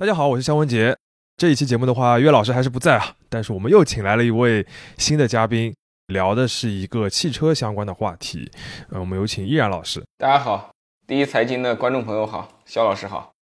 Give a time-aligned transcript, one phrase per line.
[0.00, 0.96] 大家好，我是肖文杰。
[1.36, 5.74] 这一期节目的话，岳老师还是不在啊，但是我们又请来了一位新的嘉宾，
[6.06, 8.50] 聊的是一个汽车相关的话题。
[8.88, 10.02] 呃，我们有请依然老师。
[10.16, 10.70] 大家好，
[11.06, 13.32] 第一财经的观众朋友好，肖老师好。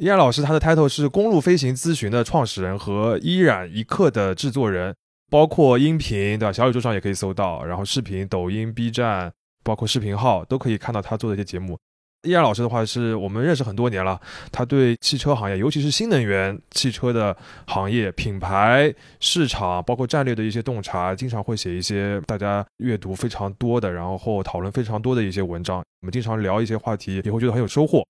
[0.00, 4.92] 依然老师他的 title 是公路飞行咨询的创始人和依然一刻的制作人，
[5.30, 6.52] 包括音频对吧？
[6.52, 9.32] 小宇宙上也可以搜到，然后视频、抖音、B 站，
[9.62, 11.78] 包括视频号都可以看到他做的一些节目。
[12.22, 14.20] 依然老师的话是我们认识很多年了，
[14.52, 17.36] 他对汽车行业，尤其是新能源汽车的
[17.66, 25.78] 行业、品牌、市场，包括战略的一些洞察，经常会写一些大家阅读非常多的，然后讨论非常多的一些文章。
[26.00, 28.06] 我们经常聊一些话题，也会觉得很有收获。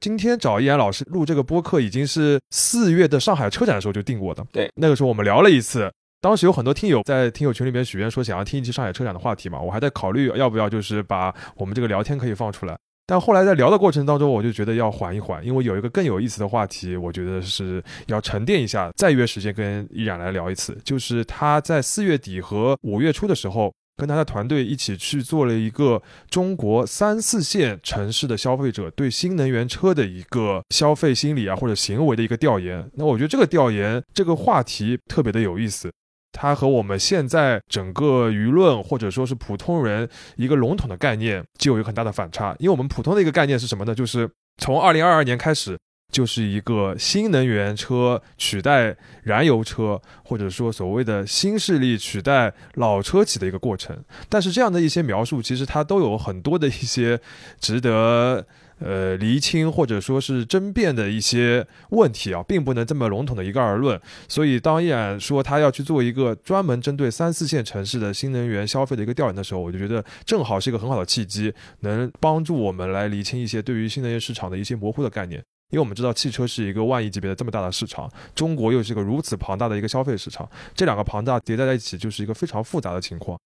[0.00, 4.44] 今天找易安老师录这个播客，已经是四月的上海车展的时候就定过的。
[4.50, 12.76] 对，那个时候我们聊了一次，当时有很多听友在听友群里面许愿说想要听一期上海车展的话题嘛，我还在考虑要不要就是把我们这个聊天可以放出来。
[13.06, 20.78] 但后来在聊的过程当中，我就觉得要缓一缓，因为有一个更有意思的话题，我觉得是要沉淀一下，再约时间跟依然来聊一次。
[20.84, 32.88] 就是他在四月底和五月初的时候，跟他的团队一起去做了一个中国三四线城市的消费者对新能源车的一个消费心理啊或者行为的一个调研。
[32.94, 35.92] 那我觉得这个调研这个话题特别的有意思。
[36.32, 43.94] 它和我们现在整个舆论或者说是普通人一个笼统的概念就有一个很大的反差，因为我们普通的一个概念是什么呢？
[43.94, 45.78] 就是从二零二二年开始，
[46.10, 54.02] 就是一个新能源车取代燃油车，或者说所谓的新势力取代老车企的一个过程。
[54.28, 57.20] 但是这样的一些描述，其实它都有很多的一些
[57.60, 58.46] 值得。
[58.84, 64.00] 呃，厘清或者说是争辩的一些问题啊，并不能这么笼统的一概而论。
[64.28, 75.42] 所以，当依然说他要去做一个专门针对三四线城市的新能源消费的一个调研的时候，我就觉得正好是一个很好的契机，能帮助我们来厘清一些对于新能源市场的一些模糊的概念。
[75.70, 83.38] 因为我们知道汽车是一个万亿级别的这么大的市场，中国又是一个如此庞大的一个消费市场，这两个庞大叠在一起，就是一个非常复杂的情况。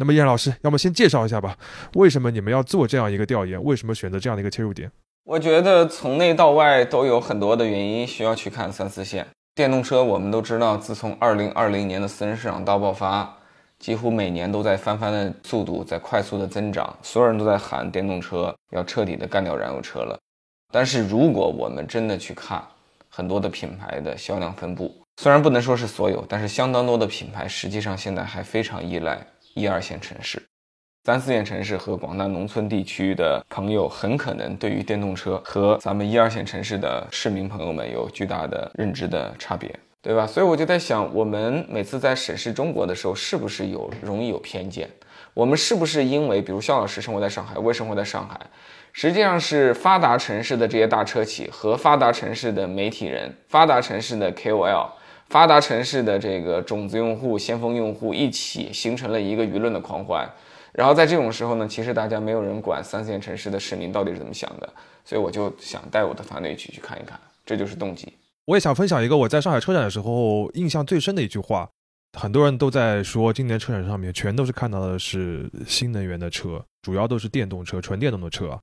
[0.00, 1.58] 那么，叶老师，要么先介绍一下吧，
[1.94, 3.62] 为什么你们要做这样一个调研？
[3.64, 4.88] 为什么选择这样的一个切入点？
[5.24, 9.26] 我觉得从内到外都有很多的原因需要去看三四线
[9.56, 10.02] 电动车。
[10.02, 13.36] 我们都知道，自从二零二零年的私人市场大爆发，
[13.80, 20.16] 几乎每年都在翻番的速度在快速的增长，所有人都在喊电动车要彻底的干掉燃油车了。
[20.72, 22.62] 但是，如果我们真的去看
[23.08, 29.18] 很多的品牌的销量分布，虽然不能说是所有，但是相当多的品牌实际上现在还非常依赖。
[29.58, 30.40] 一二线城市、
[31.04, 39.68] 三四线城市和广大农村地区的朋友，很可能对于电动车和咱们一二线城市的市民朋友们有巨大的认知的差别，
[40.00, 40.24] 对吧？
[40.24, 44.88] 所以我就在想，我们每次在审视中国的时候，是不是有容易有偏见？
[45.34, 48.38] 我们是不是因为，比如肖老师生活在上海，我也生活在上海，
[48.92, 54.88] 实际上是发达城市的这些大车企和发达城市的媒体人、发达城市的 KOL。
[55.28, 60.28] 发达城市的这个种子用户、先锋用户一起形成了一个舆论的狂欢，
[60.72, 64.72] 然后在这种时候呢，其实大家没有人管三四线城市的市民到底是怎么想的，
[65.04, 68.10] 所以我就想带我的团队一起去看一看，这就是动机。
[68.46, 71.68] 我也想分享一个我在上海车展的时候印象最深的一句话，
[72.18, 78.58] 很多人都在说，今年车展上面全都是看到的是新能源的车，主要都是电动车、纯电动的车。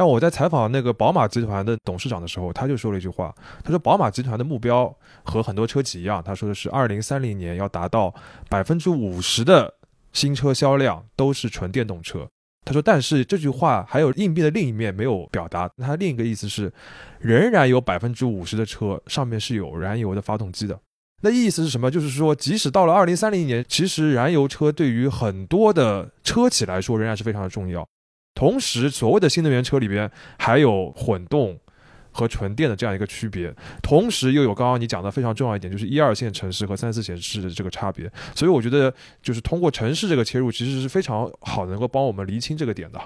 [0.00, 4.90] 但我在采访那个宝马集团的董事长的时候，他就说了一句话，他说宝马集团的目标
[5.22, 8.14] 和很多车企一样，他说的是二零三零年要达到
[8.48, 9.74] 百分之五十的
[10.14, 12.26] 新车销量都是纯电动车。
[12.64, 16.72] 他说，但是这句话还有硬币的另一面没有表达，那他另一个意思是，
[17.18, 20.80] 仍然有百分之五十的车上面是有燃油的发动机的。
[21.20, 21.90] 那意思是什么？
[21.90, 27.86] 就是说，即使到了二零三零年，其实燃油车对于很多的车企来说仍然是非常的重要。
[28.34, 31.58] 同时，所谓的新能源车里边还有混动
[32.10, 38.10] 和纯电的这样一个区别，同时又有刚刚你讲的非常重要一点，就是一二线城市和三四线城市的这个差别。
[38.34, 38.92] 所以我觉得，
[39.22, 43.00] 就是通过城市这个切入，其实是非常好，能够帮我们厘清这个点的。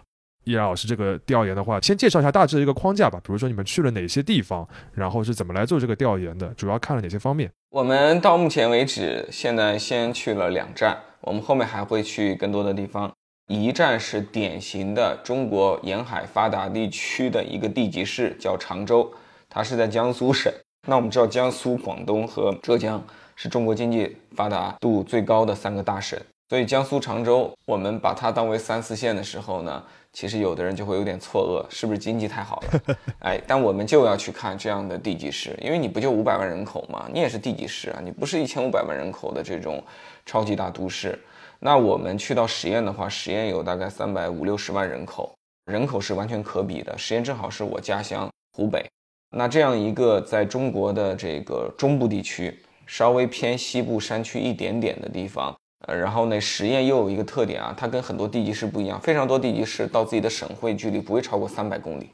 [0.44, 3.18] 依然老师，这个调研的话，先介绍一下大致的一个框架吧。
[3.24, 7.50] 比如说你们去了哪些地方，然后是怎么来做这个调研的，主要看了哪些方面？
[7.70, 13.10] 我们到目前为止，现在先去了两站，我们后面还会去更多的地方。
[13.46, 19.12] 一站是典型的中国沿海发达地区的一个地级市，叫常州，
[19.50, 20.50] 它是在江苏省。
[20.86, 23.02] 那我们知道，江苏、广东和浙江
[23.36, 26.18] 是中国经济发达度最高的三个大省，
[26.48, 32.96] 所以江苏常州，我们把它当为三四线的时候呢，其实有的人就会有点错愕，是不是经济太好了？
[33.20, 37.06] 哎，但我们就要去看这样的地级市，因为你不就五百万人口吗？
[37.12, 39.84] 你也是地级市啊，你不是一千五百万人口的这种
[40.24, 41.18] 超级大都市。
[41.66, 45.34] 那我们去到十堰的话，十堰有大概三百五六十万人口，
[45.64, 46.94] 人口是完全可比的。
[46.98, 48.84] 十堰正好是我家乡湖北，
[49.30, 52.54] 那这样一个在中国的这个中部地区，
[52.86, 55.56] 稍微偏西部山区一点点的地方，
[55.86, 62.10] 呃，然后呢，十堰又有一个特点啊，它跟很多地级市不一样，非常多地级市到自己的省会距离不会超过三百公里，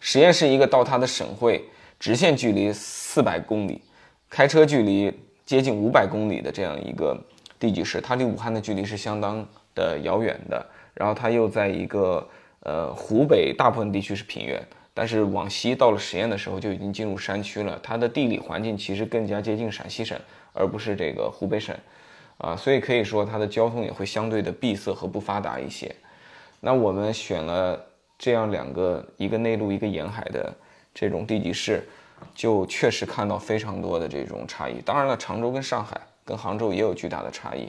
[0.00, 1.62] 十堰是一个到它的省会
[1.98, 3.82] 直线距离四百公里，
[4.30, 5.12] 开车距离
[5.44, 7.14] 接近五百公里的这样一个
[7.60, 12.28] 地级市，它离武汉的距离是相当的遥远的，然后它又在一个
[12.64, 14.60] 呃湖北大部分地区是平原。
[14.92, 20.18] 但是往西到了十堰的时候就已经进入山区了，它的地理环境其实更加接近陕西省，
[20.52, 21.74] 而不是这个湖北省，
[22.38, 25.94] 啊，所以可以说它的交通也会相对的闭塞和不发达一些。
[26.58, 27.80] 那我们选了
[28.18, 30.52] 这样两个，一个内陆，一个沿海的
[30.92, 31.88] 这种地级市，
[32.34, 34.82] 就确实看到非常多的这种差异。
[34.84, 35.98] 当然了，常州跟上海
[36.30, 37.68] 跟杭州也有巨大的差异，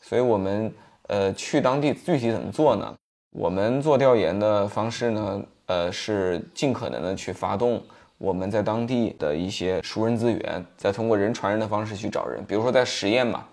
[0.00, 0.72] 所以我们
[1.08, 2.94] 呃去当地具体怎么做呢？
[3.36, 5.42] 我们做调研的方式呢？
[5.66, 7.82] 呃，是尽可能的去发动
[8.16, 12.42] 我们在当地的一些熟人资源，再通过人传人的方式去找人。
[12.46, 13.44] 比如说在十堰嘛，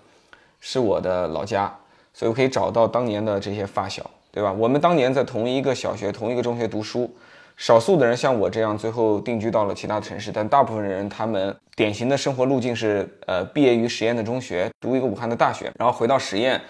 [0.62, 1.78] 是我的老家，
[2.14, 4.54] 所以我可以找到当年的这些发小，对吧？
[4.54, 7.14] 我们当年在同一个小学、同一个中学读书，
[7.58, 16.62] 少数的人像我这样最后定居到了其他城市，但大部分人他们典型的生活路径是，呃，毕业于实验的中学，读一个武汉的大学，然后回到实验，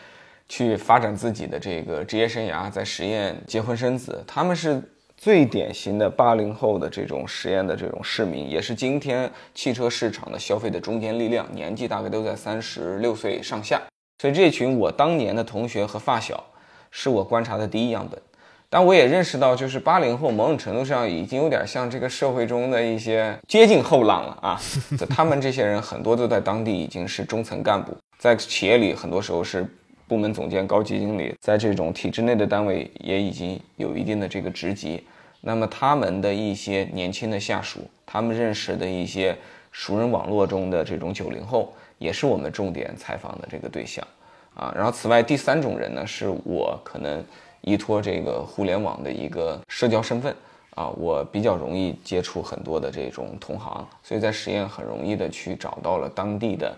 [0.47, 4.81] 去发展自己的这个职业生涯，在实验结婚生子，他们是。
[5.17, 13.81] 最典型的八零后的这种实验的这种市民，也是今天汽车市场的消费的中坚力量，年纪大概都在三十六岁上下。
[14.19, 16.43] 所以这群我当年的同学和发小，
[16.91, 18.21] 是我观察的第一样本。
[18.69, 24.61] 但我也认识到，就是八零后某种程度上已经有点像这个社会中的一些接近后浪了啊。
[25.09, 29.65] 他们这些人很多都在当地已经是中层干部，在企业里很多时候是。
[30.07, 35.03] 部门总监、高级经理，在这种体制内的单位也已经有一定的这个职级。
[35.41, 39.35] 那么他们的一些年轻的下属，他们认识的一些
[39.71, 44.05] 熟人网络中的这种九零后，也是我们重点采访的这个对象
[44.53, 44.71] 啊。
[44.75, 47.25] 然后，此外第三种人呢，是我可能
[47.65, 50.33] 依托这个互联网的一个社交身份
[50.75, 56.73] 啊，我比较容易接触很多的这种同行，所以在实验很容易的去找到了当地的。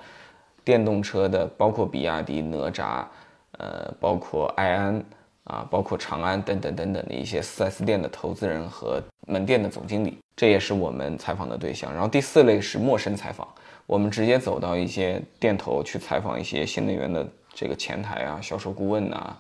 [0.64, 3.06] 电动车的包括比亚迪、哪吒，
[3.58, 5.02] 呃，包括埃安
[5.46, 11.94] 啊，包括长安等等等等的一些 4S 店的投资人和门店的总经理，这也是我们采访的对象。
[11.94, 13.48] 然后第四类是陌生采访，
[13.86, 19.38] 我们直接走到一些店头去采访一些新能源的这个前台啊、销售顾问呐，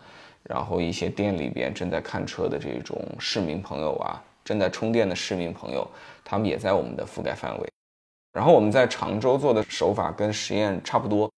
[0.50, 5.86] 然后一些店里边正在看车的这种市民朋友啊，正在充电的市民朋友，
[6.24, 7.70] 他们也在我们的覆盖范围。
[8.34, 11.30] 然后我们在常州做的手法跟实验差不多。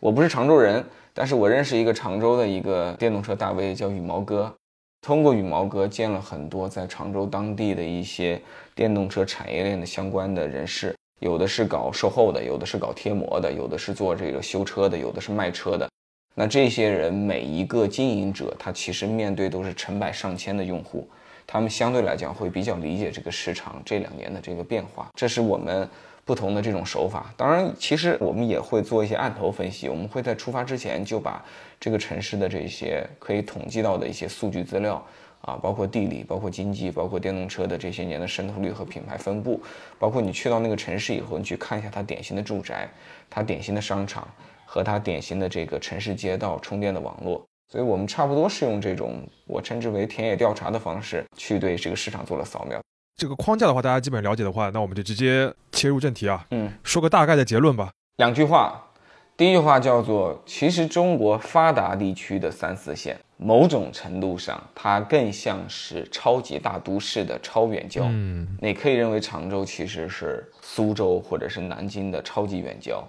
[0.00, 4.54] 我不是常州人，但是我认识一个常州的一个电动车大 V，叫羽毛哥。
[5.00, 8.40] 通过羽毛哥见了很多在常州当地的一些
[8.74, 15.88] 电动车产业链的相关的人士，有的是搞售后的，有的是搞贴膜的，有的是做这个修车的，有的是卖车的。
[16.34, 21.08] 那这些人每一个经营者，他其实面对都是成百上千的用户，
[21.46, 25.10] 他们相对来讲会比较理解这个市场这两年的这个变化。
[25.14, 25.88] 这是我们。
[26.24, 29.88] 不同的这种手法，当然，其实我们也会做一些案头分析。
[29.88, 31.44] 我们会在出发之前就把
[31.80, 35.04] 这个城市的这些可以统计到的一些数据资料
[35.40, 39.60] 啊，包括地理、包括经济、包括电动车的这些年的渗透率和品牌分布，
[39.98, 42.88] 包括你去到那个城市以后，你去看一下它典型的住宅、
[43.28, 44.28] 它典型的商场
[44.72, 47.44] 和它典型的这个城市街道充电的网络。
[47.70, 52.80] 所以我们差不多是用这种我称之为田野调查的方式去对这个市场做了扫描。
[53.16, 56.46] 这个框架的话，大家基本了解的话，那我们就直接切入正题啊。
[56.52, 57.90] 嗯，说个大概的结论吧。
[58.16, 58.82] 两句话，
[59.36, 68.04] 第一句话叫做：其实中国发达地区的三四线，某种程度上，它更像是超级大都市的超远郊。
[68.06, 73.06] 嗯，你可以认为常州其实是苏州或者是南京的超级远郊，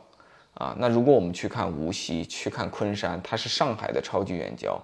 [0.64, 4.82] 啊，那如果我们去看无锡，去看昆山，它是上海的超级远郊，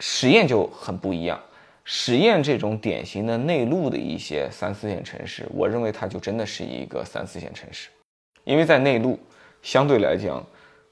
[0.00, 1.40] 实验就很不一样。
[1.84, 7.90] 实验这种典型的内陆的一些三四线城市，我认为它就真的是一个三四线城市，
[8.42, 9.18] 因为在内陆
[9.62, 10.44] 相对来讲，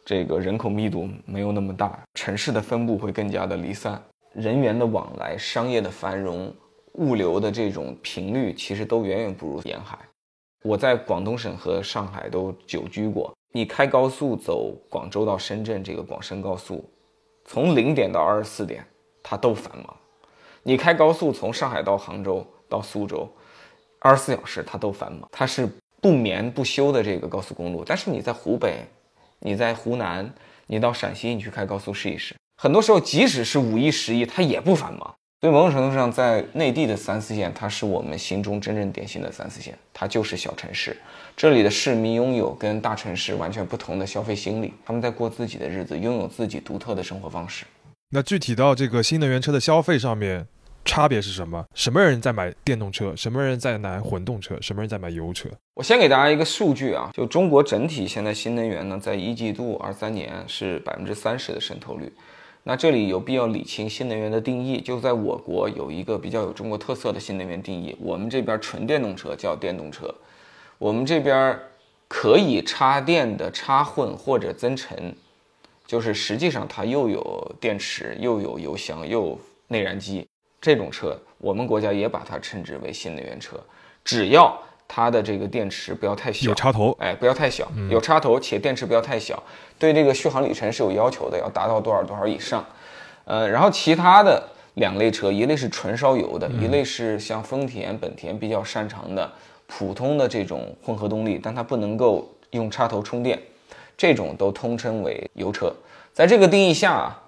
[0.05, 4.01] 这个人口密度没有那么大，城市的分布会更加的离散，
[4.35, 6.55] 人员的往来、商业的繁荣、
[6.95, 9.99] 物流的这种频率，其实都远远不如沿海。
[10.63, 16.85] 我在广东省和上海都久居过，你开高速走广州到深圳这个广深高速，
[17.47, 18.85] 从零点到二十四点，
[19.23, 19.97] 它都繁忙。
[20.63, 23.27] 你开高速从上海到杭州到苏州，
[24.01, 25.67] 二十四小时它都繁忙，它是
[26.03, 27.83] 不眠不休的这个高速公路。
[27.87, 28.85] 但是你在湖北，
[29.39, 30.31] 你在湖南，
[30.67, 35.15] 你到陕西，你去开高速试一试，很多时候即使是五一十一，它也不繁忙。
[35.41, 40.97] 所以某种程度上，在内地的三四线，它是我们心中真正典型的三四线，它就是小城市。
[41.39, 47.65] 这里的市民拥有跟大城市完全不同的消费心理，他们在过自己的日子，拥有自己独特的生活方式。
[48.11, 50.45] 那具体到这个新能源车的消费上面，
[50.85, 51.65] 差别是什么？
[51.75, 53.15] 什么人在买电动车？
[53.15, 54.61] 什么人在买混动车？
[54.61, 55.49] 什么人在买油车？
[55.77, 62.13] 我先给大家一个数据啊，就中国整体现在新能源呢，在一季度二三年是百分之三十的渗透率。
[62.65, 70.13] 那这里有必要理清新能源的定义，就在我国有一个比较有中国特色的新能源定义，我们这边纯电动车叫电动车。
[70.79, 71.59] 我们这边
[72.07, 74.97] 可以插电的插混或者增程，
[75.87, 80.27] 就是实际上它又有电池，又有油箱，又有内燃机
[80.61, 83.59] 这种车，我们国家也把它称之为新能源车。
[84.05, 84.57] 只要
[84.87, 89.43] 它的这个电池不要太小，有插头，哎，不要太小，有插头且电池不要太小，
[89.79, 92.65] 对这个续航里程是有要求的，要达到多少多少以上。
[93.25, 94.43] 呃，然后其他的
[94.75, 99.31] 两类车，一类是纯烧油的，一类是像丰田、本田比较擅长的。
[99.69, 103.39] 普通的这种混合动力，但它不能够用插头充电，
[103.97, 105.73] 这种都通称为油车。
[106.13, 107.23] 在这个定义下啊，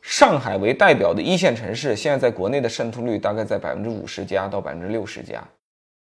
[0.00, 5.40] 上海为代表的一线城市，现在在国内的渗透率大概在百分之五十加到百分之六十加。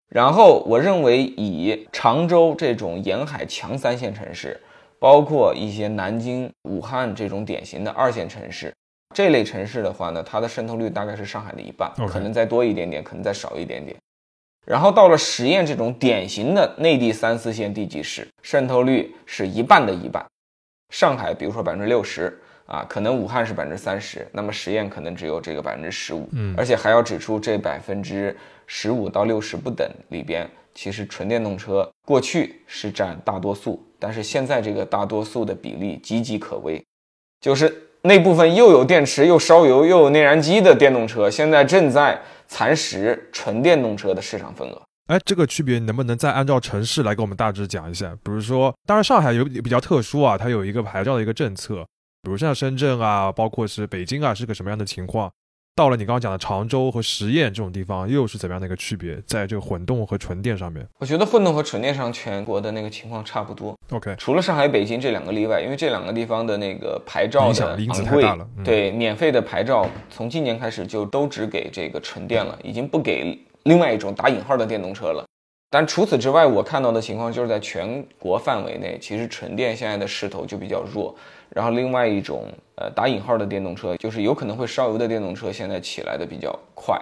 [0.09, 4.59] 然后我认为以常州这种沿海强三线城市，
[4.99, 8.73] 包括一些南京、武汉这种典型的二线城市，
[9.14, 13.97] 这类城市的话呢，它的渗透率大概是上海的一半，可能再多一点点，可能再少一点点。
[14.70, 20.24] 然后到了十堰这种典型的内地三四线地级市，渗透率是一半的一半。
[20.94, 26.28] 上海比如说百分之六十啊，可能武汉是百分之三十，那么十堰可能只有这个百分之十五。
[26.30, 28.36] 嗯，而且还要指出，这百分之
[28.68, 36.80] 十五到六十不等里边，其实纯电动车过去是占大多数，但是现在这个大多数的比例岌岌可危，
[37.40, 42.22] 就是那部分又有电池又烧油又有内燃机的电动车，现在正在。
[42.50, 48.14] 蚕食纯电动车的市场份额，哎，这个区别能不能再按照城市来给我们大致讲一下？
[48.25, 51.87] 比如说，当然上海有比较特殊啊，它有一个牌照的一个政策，
[52.23, 55.30] 比如像深圳啊，包括是北京啊，是个什么样的情况？
[55.76, 59.16] 到了你刚刚讲的常州和十堰这种地方，又是怎么样的一个区别？
[59.24, 63.74] 在这个混动和纯电上面，我觉得混动和纯电上全国的那个情况差不多。
[63.90, 68.24] OK，除了上海、北京这两个例外，因为这两个地方的那个牌照的昂贵，
[68.62, 75.24] 对免费的牌照从今年开始就都只给这个纯电了，已经不给另外一种打引号的电动车了。
[75.70, 81.14] 但除此之外，我看到的情况就是在全国范围内，其实纯电现在的势头就比较弱。
[81.50, 87.00] 然后另外一种，呃，打引号的电动车，就是有可能会烧油的电动车，现在起来的比较快。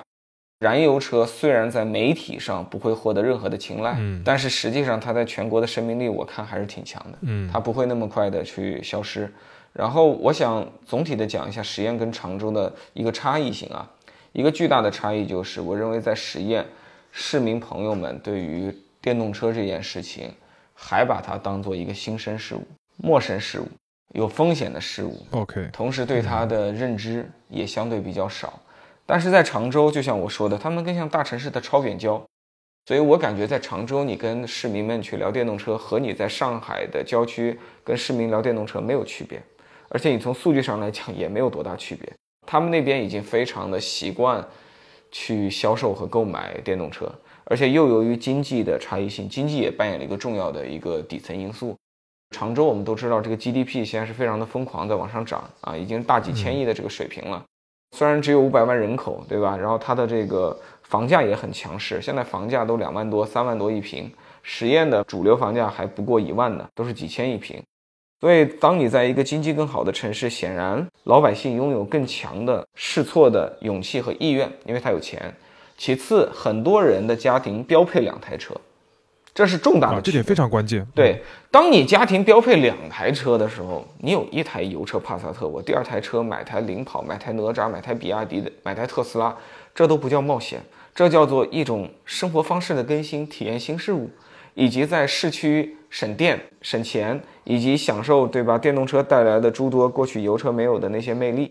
[0.60, 9.32] 燃油车虽然在媒体上不会获得任何的青睐，嗯，但是实际上它在全国的生命力，我看还是挺强的，嗯，它不会那么快的去消失。
[9.72, 13.88] 然后我想总体的讲一下十堰跟常州的一个差异性啊，
[14.32, 16.64] 一个巨大的差异就是，我认为在十堰，
[17.12, 20.32] 市民朋友们对于电动车这件事情，
[20.74, 23.68] 还把它当做一个新生事物、陌生事物。
[24.14, 28.58] 有风险的事物，OK，同时对它的认知也相对比较少。
[29.04, 32.22] 但是在常州，就像我说的，他们更像大城市的超远郊，
[32.86, 39.42] 所以我感觉在常州，你跟市民们去聊电动车，和你在上海的郊区跟市民聊电动车没有区别，
[39.88, 42.10] 而且你从数据上来讲也没有多大区别。
[42.46, 44.42] 他们那边已经非常的习惯
[45.10, 47.10] 去销售和购买电动车，
[47.44, 51.76] 而且又由于经济的差异性，经济也扮演了一个重要的一个底层因素。
[52.30, 57.42] 常州我们都知道，这个 GDP 现在是非常的疯狂，在往上涨啊，已经大几千亿的这个水平了。
[57.96, 59.56] 虽然只有五百万人口，对吧？
[59.56, 67.62] 然后它的这个房价也很强势，现在房价都两万多、三万多一平，实验的主流房价还不过一万呢，都是几千一平。
[68.20, 75.34] 所以，当你在一个经济更好的城市，显然老百姓拥有更强的试错的勇气和意愿，因为他有钱。
[75.76, 78.54] 其次，很多人的家庭标配两台车。
[79.38, 80.84] 这是重大的，这点非常关键。
[80.92, 89.32] 对，当你家庭标配两台车的时候，你有一台油车帕萨特，我第二台车买台领跑，买台哪吒，买台比亚迪的，买台特斯拉，
[89.72, 90.60] 这都不叫冒险，
[90.92, 94.10] 这叫做一种生活方式的更新，体验新事物，
[94.54, 98.58] 以及在市区省电省钱，以及享受对吧？
[98.58, 101.48] 电动车带来的诸多过去油车没有的那些魅力。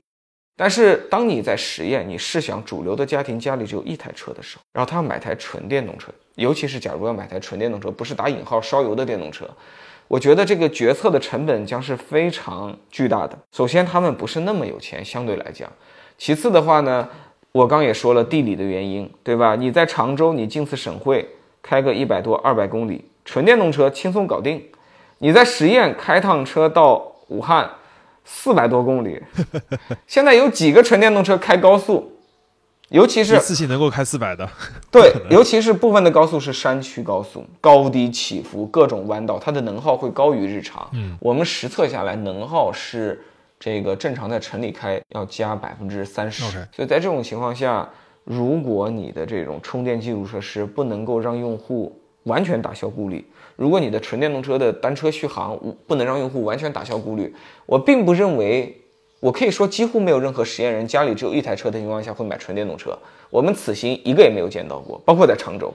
[0.57, 6.11] 但是当你在实验，你试想主流的家庭家里只有一台车的时候，然后他要买台纯电动车。
[6.35, 9.47] 尤其是假如要买台纯电动车，不是打引号烧油的电动车，
[10.07, 13.37] 我觉得这个决策的成本将是非常巨大的。
[13.51, 15.67] 首先，他们不是那么有钱，相对来讲；
[16.17, 17.07] 其次的话呢，
[17.51, 19.55] 我刚也说了地理的原因，对吧？
[19.55, 21.27] 你在常州，你进次省会，
[21.61, 24.59] 开个一百多、二百公里，纯电动车轻松搞定；
[25.19, 27.67] 你在十堰开趟车到武汉，
[28.29, 29.19] 四百多公里，
[30.05, 32.12] 现在有几个纯电动车开高速？
[32.89, 34.50] 尤其是一次性能够开四百的，
[34.91, 40.88] 对， 尤其是部分的高速是山区高速，高低起伏，各种弯道，它的能耗会高于日常。
[40.93, 43.22] 嗯，我们实测下来，能耗是
[43.60, 46.43] 这个正常在城里开要加百分之三十。
[46.72, 47.89] 所以在这种情况下，
[48.24, 53.25] 如果你的这种充电基础设施不能够让用户完全打消顾虑，
[53.57, 57.35] 如果你的纯电动车的单车续航不能让用户完全打消顾虑，
[57.65, 58.81] 我并不认为。
[59.19, 62.95] 我可以说，几乎没有任何实验人家里只有一台车的情况下会买纯电动车。
[63.31, 65.73] 我们此行一个也没有见到过，包括在常州。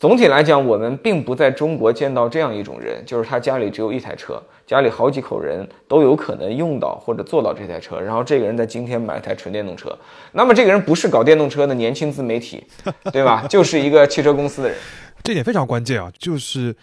[0.00, 9.94] 总体来讲，我们并不在中国见到这样一种人，就是他家里只有一台车，家里好几口人都有可能用到或者坐到这台车，然后这个人在今天买了台纯电动车。
[10.32, 12.64] 那么这个人不是搞电动车的年轻自媒体，
[13.12, 13.44] 对吧？
[13.50, 14.78] 就是一个汽车公司的人。
[15.22, 16.74] 这点非常关键啊，就是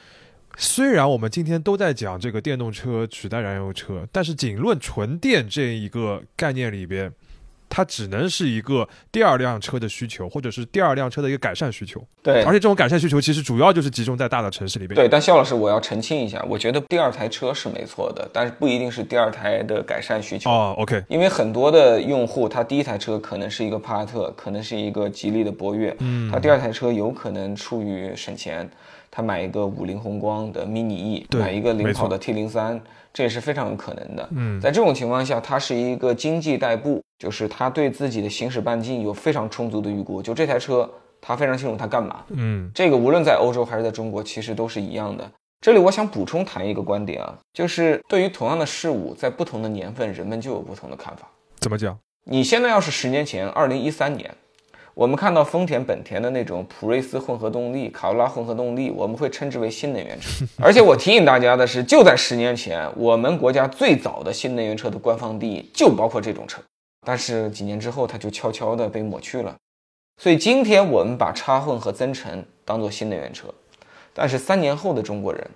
[0.58, 7.12] 虽然我们今天都在讲这个电动车取代燃油车，但是仅论纯电这一个概念里边，
[7.70, 12.04] 它只能是一个第二辆车的需求，或者是第二辆车的一个改善需求。
[12.22, 14.94] 对而且这种改善需求其实主要就是集中在大的城市里边。
[14.94, 20.50] 对，但肖老师，我要澄清一下，我觉得第二台车是没错的，但是不一定是第二台的改善需求。
[20.50, 28.70] 哦，OK，因为很多的用户，他第一台车可能是一个帕萨特，可能是一个吉利的博越，嗯他第二台车有可能出于省钱，
[29.20, 32.80] 他买一个五菱宏光的 mini E，对买一个领跑的 T 零三，
[33.12, 34.30] 这也是非常有可能的。
[34.32, 42.24] 嗯，在这种情况下，它是一个经济代步，就是他对自己的行驶半径有非常充足的预估，就这台车他非常清楚他干嘛。
[42.30, 45.30] 嗯这个无论在欧洲还是在中国，其实都是一样的。
[45.60, 51.28] 这里我想补充谈一个观点啊，就是对于同样的事物，在不同的年份，人们就有不同的看法。
[51.60, 52.00] 怎么讲？
[52.24, 54.34] 你现在要是十年前，二零一三年，
[55.00, 60.46] 我们看到丰田、本田的那种普锐斯混合动力、卡罗拉混合动力，我们会称之为新能源车。
[60.62, 66.62] 而且我提醒大家的是，就在十年前，我们国家最早的新能源车的官方定义就包括这种车，
[67.08, 69.56] 但是几年之后，它就悄悄地被抹去了。
[70.22, 73.48] 所以今天我们把插混和增程当做新能源车，
[74.14, 75.50] 但是三年后的中国人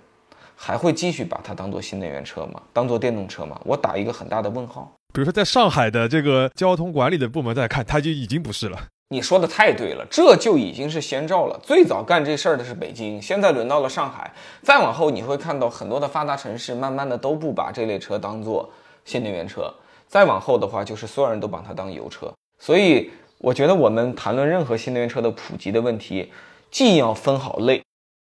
[0.56, 2.62] 还会继续把它当做新能源车吗？
[2.72, 3.60] 当做电动车吗？
[3.66, 4.90] 我打一个很大的问号。
[5.12, 8.78] 比如说在上海的这个交通管理的部门在看，它就已经不是了。
[9.10, 11.60] 你说的太对了，这就已经是先兆了。
[11.62, 18.68] 最早干这事儿的是北京，现在轮到了上海，再往后你会看到很多的发达城市，慢慢的都不把这类车当做
[19.04, 19.72] 新能源车。
[20.08, 22.32] 再往后的话，就是所有人都把它当油车。
[22.58, 26.32] 所以我觉得我们谈论任何新能源车的普及的问题，
[26.70, 27.82] 既要分好类，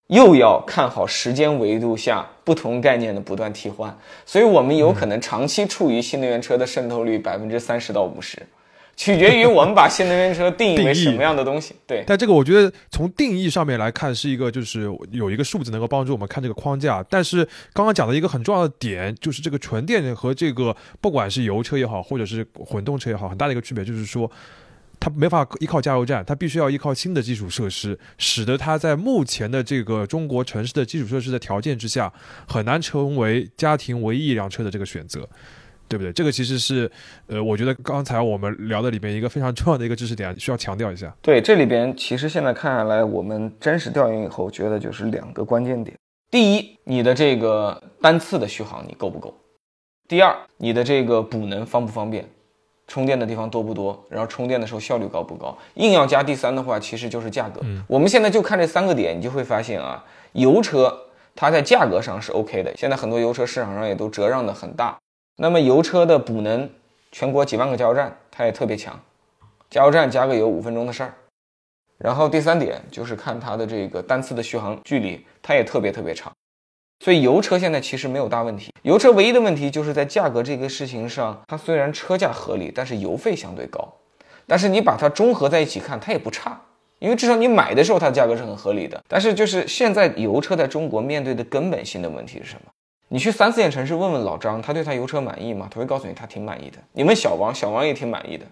[0.08, 3.96] 又要看好时间维度下不同概念的不断替换。
[4.26, 8.42] 所以我们有可能长期处于新能源车的渗透率百分之三十到五十。
[9.00, 11.74] 取决于我们把新能源车定义为什么样的东西。
[11.88, 17.02] 对，但这个我觉得从定义上面来看，是一个就是有一个数字能够帮助我们看这个框架。
[17.10, 24.30] 但是刚刚讲的一个很重要的点，就是这个纯电和这个不管是油车也好，或者是混动车也好，很大的一个区别就是说。
[25.02, 32.12] 它没法依靠加油站，它必须要依靠新的基础设施，使得它在目前的这个中国城市的基础设施的条件之下，
[32.46, 35.26] 很难成为家庭唯一一辆车的这个选择。
[35.90, 36.14] 对不对？
[36.14, 36.90] 这个其实是，
[37.26, 41.14] 呃，我觉得刚才我们聊的里边一个非常重要的一个知识点，需要强调一下。
[41.22, 45.98] 对，这里边其实现在看下来，我们真实调研以后，觉得就是两个关键点：
[46.30, 49.34] 第一，你的这个单次的续航你够不够；
[50.08, 52.24] 第二，你的这个补能方不方便，
[52.88, 55.58] 充电的地方多不多，然后充电的时候效率高不高。
[55.76, 57.62] 硬要加第三的话，其实就是价格。
[57.64, 60.96] 嗯我们现在就看这三个点，你就会发现啊，油车
[61.36, 64.98] 它在价格上是 OK 的，现在很多油车市场上也都折让的很大。
[65.42, 66.70] 那么油车的补能，
[67.14, 69.00] 全国几万个加油站，它也特别强，
[69.70, 71.14] 加油站加个油五分钟的事儿。
[71.98, 76.30] 然后第三点就是看它的这个单次的续航距离，它也特别特别长。
[77.06, 83.88] 所以油车现在其实没有大问题，油车唯一的问题就是在价格这个事情上，它虽然车价合理，但是油费相对高。
[84.46, 86.60] 但是你把它综合在一起看，它也不差，
[87.00, 89.02] 因为至少你买的时候它的价格是很合理的。
[89.08, 92.70] 但是就是现在油车在中国面对的根本性的问题是什么？
[93.12, 95.68] 你去三四线城市问问老张，他对他油车满意吗？
[95.70, 96.78] 他会告诉你他挺满意的。
[96.94, 98.46] 你问小王，小王也挺满意的。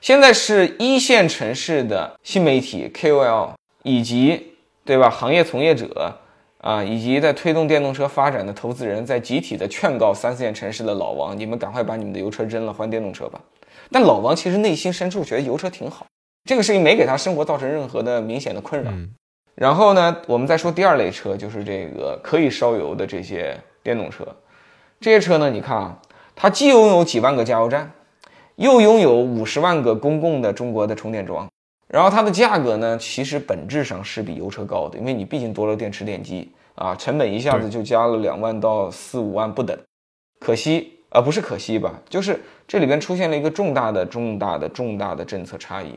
[0.00, 4.52] 现在是一线城市的新媒体 KOL 以及
[4.84, 6.14] 对吧行业从业者
[6.60, 13.40] 啊，以及在推动电动车发展的投资人，在集体的劝告三四线城市的老王，你们赶快把你们的油车扔了，换电动车吧。
[13.90, 16.06] 但老王其实内心深处觉得油车挺好，
[16.44, 18.90] 这个事情没给他生活造成任何的明显的困扰。
[18.90, 19.08] 嗯
[19.54, 24.26] 然后呢，我们再说第二类车，就是这个可以烧油的这些电动车。
[25.00, 25.98] 这些车呢，你看啊，
[26.34, 27.90] 它既拥有几万个加油站，
[28.56, 31.48] 又拥有五十万个公共的中国的充电桩，
[31.86, 39.78] 然后它的价格呢，其实本质上是比油车高的，因为你毕竟多了电池电机啊，成本一下子就加了两万到四五万不等。
[40.40, 45.94] 可惜啊、不是可惜吧，就是这里边出现了一个重大的、重大的、重大的政策差异。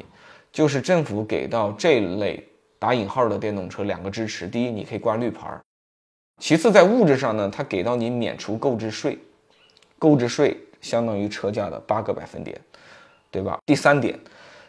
[0.53, 2.41] 就是政府给到这类
[2.79, 5.59] 打引号的电动车两个支持：第一，你可以挂绿牌儿；
[6.41, 9.15] 其次，在物质上呢，它给到你免除购置税，
[9.99, 12.59] 购置税相当于车价的八个百分点，
[13.29, 13.59] 对吧？
[13.63, 14.19] 第三点，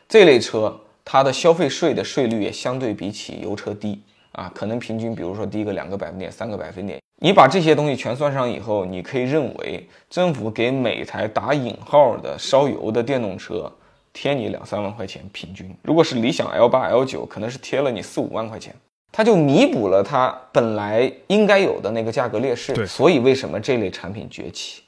[0.07, 3.99] 这类车它的消费税的税率也相对比起油车低
[4.33, 7.01] 啊，可能平均比如说低个两个百分点、三个百分点。
[7.23, 13.73] 你把这些东西全算上以后，你可以认为政府给每台打引号的烧油的电动车
[14.13, 15.75] 贴你两三万块钱平均。
[15.83, 18.75] 如果是理想 L 八、L 九，可能是贴了你四五万块钱，
[19.13, 22.73] 它就弥补了它本来应该有的那个价格劣势。
[22.73, 24.83] 对所以为什么这类产品崛起？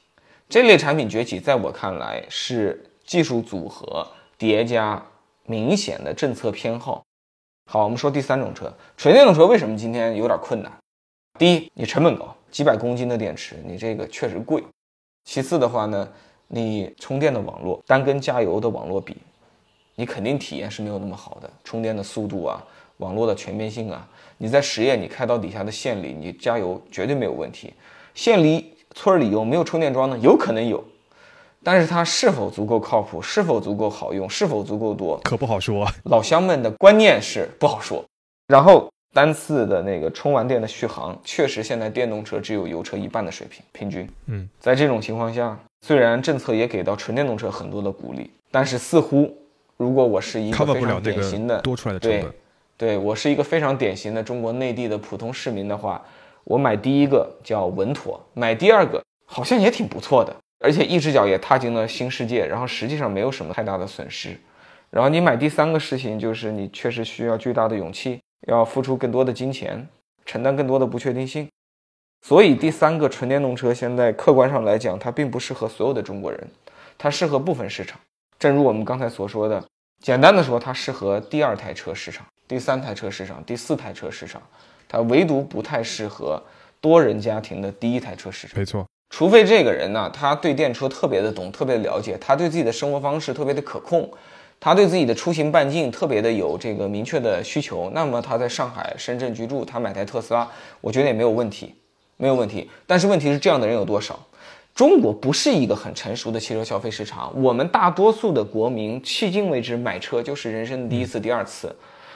[0.49, 4.05] 这类产品崛起，在我看来是技术组合
[4.37, 5.01] 叠加
[5.45, 7.03] 明显的政策偏好。
[7.71, 10.71] 好，我们说第三种车，纯电动车为什么今天有点困难？
[11.39, 14.63] 第一，你成本高，几百公斤的电池，你这个确实贵。
[15.23, 16.07] 其次的话呢，
[16.47, 19.17] 你充电的网络单跟加油的网络比，
[19.95, 22.63] 你肯定体验是没有那么好的，充电的速度啊，
[22.97, 24.07] 网络的全面性啊，
[24.37, 27.73] 你在实验你开到底下的县里，你加油绝对没有问题。
[28.13, 30.17] 县里村里有没有充电桩呢？
[30.19, 30.83] 有可能有，
[31.63, 35.87] 但是它是否足够靠谱，是否足够好用，是否足够多，可不好说。
[36.05, 38.03] 老乡们的观念是不好说。
[38.47, 44.07] 然后单次的那个充完电的续航，确实现在电动车只有油车一半的水平，平均。
[44.27, 49.33] 嗯，在这种情况下，虽然政策也给到纯电动车很多的鼓励，但是似乎
[49.77, 52.33] 如果我是一个非常典型的个多出来的成本。，
[52.77, 56.03] 对我是一个非常典型的中国内地的普通市民的话，
[56.43, 64.37] 我买第一个叫稳妥，买第二个好像也挺不错的，而且一只脚也踏进了新世界，然后实际上没有什么太大的损失。
[64.89, 69.87] 然后你买第三个事情就是你确实需要巨大的勇气，要付出更多的金钱，
[70.25, 71.47] 承担更多的不确定性。
[72.21, 76.47] 所以第三个纯电动车现在客观上来讲，它并不适合所有的中国人，
[76.97, 77.99] 它适合部分市场。
[78.37, 79.63] 正如我们刚才所说的，
[80.01, 84.41] 简单的说，它适合第二台车市场、第三台车市场、第四台车市场，
[84.87, 86.41] 它唯独不太适合
[86.79, 88.59] 多人家庭的第一台车市场。
[88.59, 94.09] 没错，除非这个人呢，他对电车特别的懂，特别了解，他对自己的生活方式特别的可控，
[94.59, 100.47] 他对自己的出行半径特别的有这个明确的需求，那么他在上海、深圳居住，他买台特斯拉，
[100.81, 101.73] 我觉得也没有问题，
[102.17, 102.69] 没有问题。
[102.85, 104.19] 但是问题是，这样的人有多少？
[104.75, 111.73] 中国不是一个很成熟的汽车消费市场，我们大多数的国民迄今为止买车就是人生的第一次、第二次，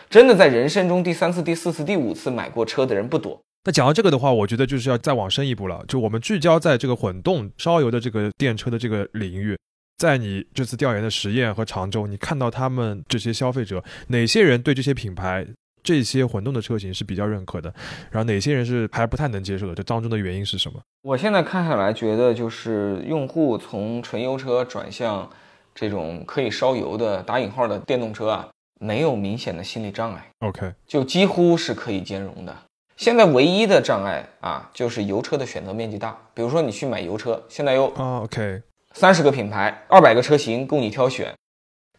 [0.10, 3.39] 真的在人生中第三次、第四次、第五次买过车的人不多。
[3.65, 9.56] 那讲到这个的话，我觉得就是要再往深一步了，就我们聚焦在这个混动烧油的这个电车的这个领域，
[9.98, 15.45] 在你这次调研的实验和常州，你看到他们这些消费者哪些人对这些品牌、
[15.84, 17.72] 这些混动的车型是比较认可的，
[18.10, 19.76] 然后哪些人是还不太能接受的？
[19.76, 20.80] 这当中的原因是什么？
[21.04, 25.30] 我现在看下来，觉得就是用户从纯油车转向
[25.76, 28.48] 这种可以烧油的打引号的电动车啊，
[28.80, 32.56] 没有明显的心理障碍，OK，就几乎是可以兼容的。
[32.96, 36.18] 现在唯一的障碍啊，就是油车的选择面积大。
[36.34, 38.62] 比如说你去买油车，现在有啊，OK，
[38.94, 41.34] 三十个品牌，二百个车型供你挑选。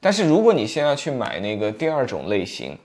[0.00, 2.78] 但是如果你现在去买那个第二种类型，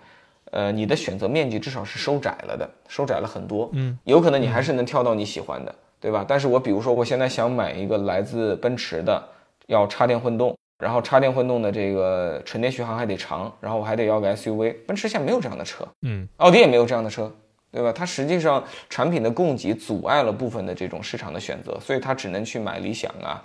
[0.51, 3.69] 呃，你的选择面积至少是收窄了的，收窄了很多。
[3.73, 6.25] 嗯，有可能你还是能挑到你喜欢的，对吧？
[6.27, 9.21] 但是我比如说，我现在想买一个来自奔驰的，
[9.67, 17.31] 要插电混动，然后插电混动的这个纯电续航还得长，然后我还得要个 SUV，奔驰现在没有这样的车，嗯，奥迪也没有这样的车，
[17.71, 17.93] 对吧？
[17.93, 23.41] 它实际上产品的供给阻碍了部分的这种市场的选择，所以它只能去买理想啊，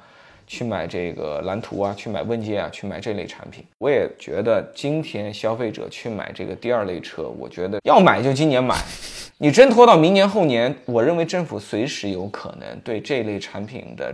[0.47, 3.65] 去买这个蓝图啊，去买问界啊，去买这类产品。
[3.79, 8.77] 我也觉得今天消费者去买这个第二类车，我觉得要买就今年买，
[9.39, 14.13] 你真拖到明年后年，我认为政府随时有可能对这类产品的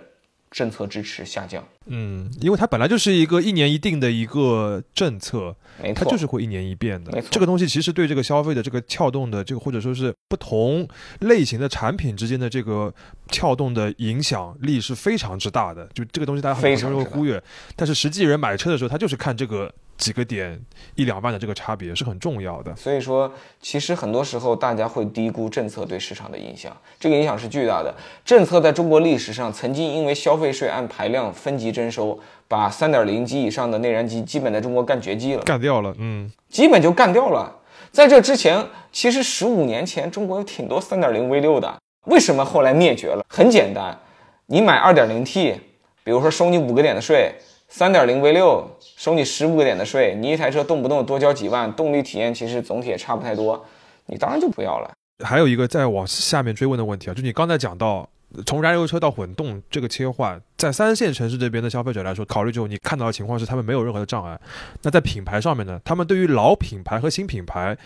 [0.56, 1.62] 政策支持下降。
[1.84, 7.28] 嗯，因为它本来就是一个一年一定的一个政策，没错，它就是会一年一变的没错。
[7.30, 10.88] 这个东西其实对这个消费的这个撬动的这个，或者说是不同
[11.20, 12.92] 类型的产品之间的这个
[13.28, 15.86] 撬动的影响力是非常之大的。
[15.92, 17.42] 就这个东西大家很非多人常会忽略，
[17.76, 20.60] 但是实际人买车的时候，他就是看这个几个点
[20.94, 22.74] 一两万的这个差别是很重要的。
[22.76, 27.94] 所以说，其实很多时候大家会低估政策对市场的影响，这个影响是巨大的。
[28.24, 37.60] 政策在中国历史上曾经因为消费税按排量分级征收，把三点零级以上的内燃机基本在中国干绝迹了，干掉了，嗯，基本就干掉了。
[37.90, 43.24] 在这之前，其实十五年前中国有挺多三点零 V 六的，为什么后来灭绝了？
[43.28, 43.98] 很简单，
[44.46, 45.58] 你买二点零 T，
[46.04, 47.34] 比如说收你五个点的税。
[47.68, 53.66] 三点零 V 六收你十五个点的税，你一台车动不动多交几万，动力体验其实总体也差不太多，
[54.06, 54.90] 你当然就不要了。
[55.24, 58.08] 还有一个再往下面追问的问题啊，就你刚才讲到
[58.46, 64.38] 从燃油车到混动这个切换，在三线城市这边的消费者来说，考虑之后，你看到的情况是他们没有任何的障碍。
[64.82, 67.76] 那在品牌上面呢，他们对于老品牌和新品牌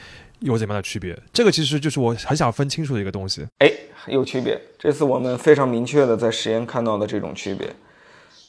[0.40, 1.16] 有怎么样的区别？
[1.32, 3.46] 这个其实就是我很想分清楚的一个东西。
[3.58, 3.72] 哎，
[4.06, 4.60] 有区别。
[4.78, 7.68] 这次我们非常明确的在实验看到的这种区别，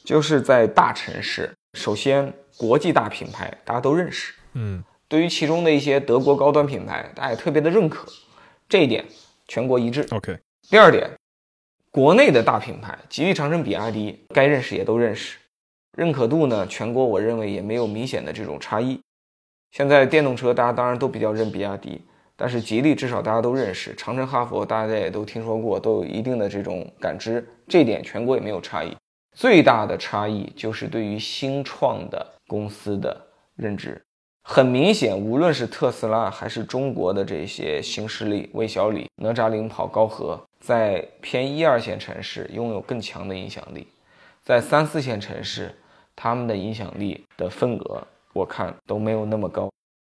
[0.04, 8.06] 就是在大城市，首先国际大品牌大家都认识，嗯，对于其中的一些德国高端品牌，大家也特别的认可，
[8.68, 9.04] 这一点
[9.46, 10.06] 全国一致。
[10.10, 10.38] OK，
[10.68, 11.10] 第二点，
[11.90, 15.38] 国内的大品牌，吉利、长城、比亚迪，该认识也都认识，
[15.96, 19.00] 认可度呢，全国我认为也没有明显的这种差异。
[19.70, 22.02] 现在电动车大家当然都比较认比亚迪，
[22.36, 28.94] 但是吉利至少大家都认识，长城、哈弗大家也都听说过，都有一定的这种感知，这一点全国也没有差异。
[29.32, 33.20] 最大的差异就是对于新创的公司的
[33.56, 34.00] 认知。
[34.44, 43.86] 很明显，无论是特斯拉还是中国的这些新势力，魏小李、哪吒领跑、高和，在偏一二线城市拥有更强的影响力，
[44.42, 45.72] 在三四线城市，
[46.16, 49.70] 他们的影响力的份额，我看都没有那么高。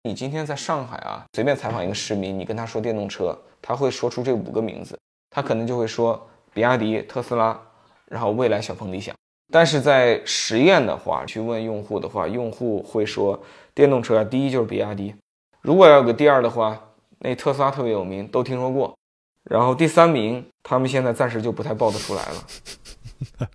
[0.03, 4.99] 你今天在上海啊，随便采访一个市民，你跟他说电动车，他会说出这五个名字，
[5.29, 7.61] 他可能就会说比亚迪、特斯拉，
[8.15, 9.13] 然后未来、小鹏、理想。
[9.53, 13.43] 但是在实验的话，去问用户的话，用户会说
[13.75, 15.13] 电动车第一就是比亚迪，
[15.63, 16.81] 如果要有个第二的话，
[17.19, 18.95] 那特斯拉特别有名，都听说过。
[19.51, 22.47] 然后第三名，他们现在暂时就不太报得出来了。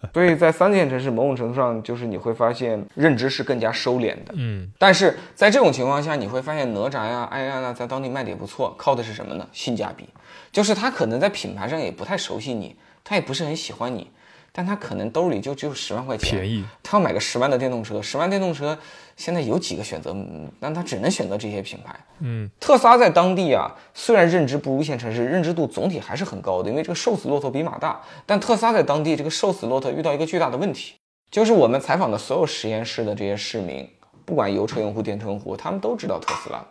[0.14, 4.34] 所以在三线城市，某种程度上就是你会发现认知是更加收敛的。
[4.34, 9.48] 嗯，但是在这种情况下，你会发现哪吒呀、爱安啊，在当地卖的也不错，靠的是什么呢？
[9.54, 10.10] 性价比，
[10.52, 14.12] 就是他可能在品牌上也不太熟悉你，他也不是很喜欢你，
[14.52, 16.66] 但他可能兜里就只有十万块钱，便宜。
[16.84, 18.78] 他要买个十万的电动车，十万电动车
[19.16, 21.96] 现在有几个选择，嗯但他只能选择这些品牌。
[22.20, 28.02] 嗯，特斯拉在当地啊，虽然认知不如一线城市，认知度总体还是很高的，因为这个瘦死骆驼比马大。
[28.26, 30.96] 但特斯拉在当地这个瘦死骆驼遇到一个巨大的问题，
[31.32, 33.88] 就是我们采访的所有实验室的这些市民，
[34.26, 36.66] 不管油车用户、电车用户，他们都知道特斯拉。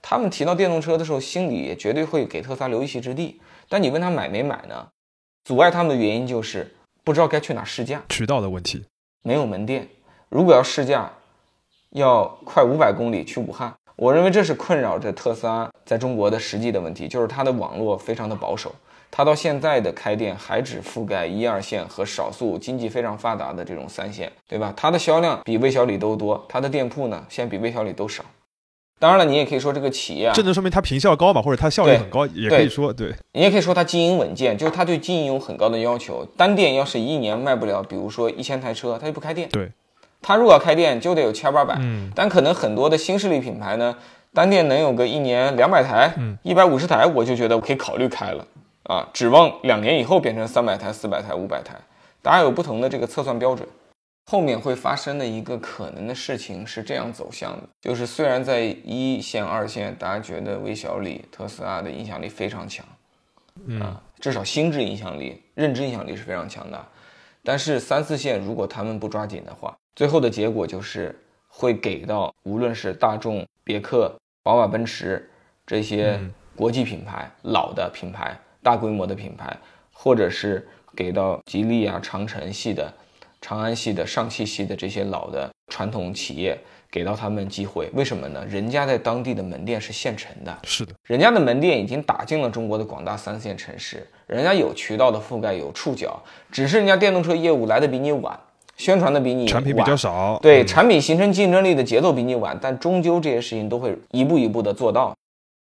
[0.00, 3.40] 他们提到电动车的时候，心里也绝对会给特斯拉留一席之地。
[3.68, 4.86] 但你问他买没买呢？
[5.44, 8.82] 阻碍他们的原因就是不知道该去哪试驾，渠道的问题。
[9.22, 9.86] 没有门店。
[10.30, 11.12] 如果要试驾，
[11.90, 13.72] 要快五百公里去武汉。
[13.94, 18.74] 我认为这是困扰着特斯拉在中国的实际的问题，就是它的网络非常的保守，
[19.10, 24.72] 它到现在的开店还只覆盖一二线和少数经济非常发达的这种三线，对吧？
[24.74, 28.24] 它的销量比魏小李都多，它的店铺呢现在比魏小李都少。
[29.04, 33.14] 当然了，你也可以说这个企业啊，这能说明它平效高嘛，或者它效率很高，也可以说对。
[33.34, 36.26] 你也可以说它经营稳健，就是它对经营有很高的要求。
[36.38, 39.46] 单店要是一年卖不了，比如说一千台车，它就不开店。
[39.52, 39.70] 对，
[40.22, 41.76] 它如果要开店，就得有千八百。
[41.80, 43.94] 嗯，但可能很多的新势力品牌呢，
[44.32, 48.46] 单店能有个一年两百台，嗯，一百五十台，我就觉得我可以考虑开了
[48.84, 49.06] 啊。
[49.12, 51.74] 指望两年以后变成三百台、四百台、五百台，
[52.22, 53.68] 大家有不同的这个测算标准。
[54.26, 62.84] 后面会发生的一个可能的事情是这样走向的，就是虽然在一线、二线，大家觉得魏小李、特斯拉的影响力非常强，
[63.66, 66.86] 嗯啊，至少心智影响力、认知影响力是非常强的。
[67.42, 71.14] 但是三四线如果他们不抓紧的话，最后的结果就是
[71.46, 74.10] 会给到无论是大众、别克、
[74.42, 75.30] 宝马、奔驰
[75.66, 79.54] 这些嗯国际品牌、老的品牌、大规模的品牌，
[79.92, 82.90] 或者是给到吉利啊、长城系的。
[83.46, 86.58] 长安系的、上汽系的这些老的传统企业，
[86.90, 88.42] 给到他们机会，为什么呢？
[88.48, 96.18] 人家在当地的门店是现成的，是的，人家的门店已经打进了中国的广大三线城市，人家有渠道的覆盖，有触角，
[96.50, 98.40] 只是人家电动车业务来的比你晚，
[98.78, 100.38] 宣传的比你，产品比较少。
[100.40, 105.14] 对，嗯产品形成竞争力的节奏比你晚，但终究这些事情都会一步一步的做到。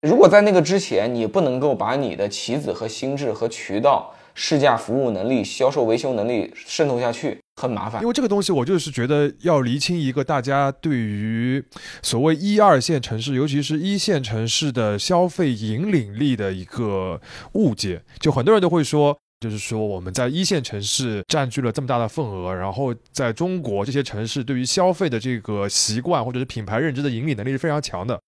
[0.06, 8.08] 如果在那个之前，你不能够把你的棋子和心智和渠道、试驾服务能力、销售维修能力渗透下去，很麻烦因。
[8.08, 11.64] 为这个东西，我就是觉得要厘清一个大家对于
[12.02, 17.20] 所谓一二线城市，尤其是一线城市的消费引领力的一个
[17.52, 18.02] 误解。
[18.18, 28.20] 就很多人都会说，就是说我们在一线城市占据了这么大的份额，然后在中国这些城市对于消费的这个习惯或者是品牌认知的引领能力是非常强的。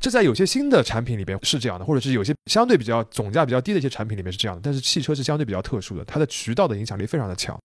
[0.00, 7.58] 这在有些新的产品里边是这样的，或者是有些相对比较总价比较低的一些产品里面是这样的，但是汽车是相对比较特殊的，它的渠道的影响力非常的强。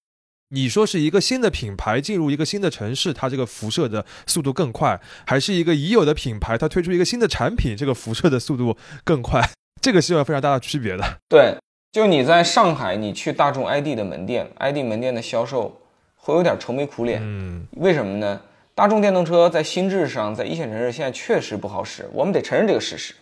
[0.53, 9.41] 你说是一个新的品牌进入一个新的城市，它这个辐射的速度更快，还是一个已有的品牌它推出一个新的产品，这个辐射的速度更快？
[9.81, 11.03] 这个是有非常大的区别的。
[11.27, 11.57] 对，
[11.91, 15.81] 就你在上海， 你去大众 ID 的门店，ID 门店的销售
[16.15, 17.19] 会有点愁眉苦脸。
[17.23, 18.39] 嗯，为什么呢？
[18.75, 23.15] 大众电动车在心智上，在一线城市现在确实不好使，我们得承认这个事实。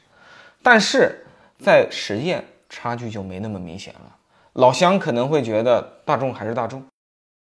[0.62, 1.26] 但是
[1.58, 4.18] 在实验差距就没那么明显了。
[4.54, 6.84] 老乡可能会觉得大众还是大众，